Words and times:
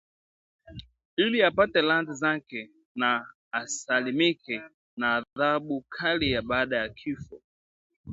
ili 1.15 1.43
apate 1.43 1.81
radhi 1.81 2.13
zake 2.13 2.69
na 2.95 3.27
asalimike 3.51 4.61
na 4.97 5.15
adhabu 5.15 5.81
kali 5.89 6.31
ya 6.31 6.41
baada 6.41 6.77
ya 6.77 6.89
kifo 6.89 7.41